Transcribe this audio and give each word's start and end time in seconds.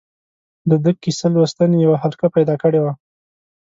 ده 0.69 0.75
د 0.85 0.87
کیسه 1.01 1.27
لوستنې 1.33 1.77
یوه 1.85 1.97
حلقه 2.03 2.27
پیدا 2.35 2.55
کړې 2.63 2.79
وه. 2.81 2.93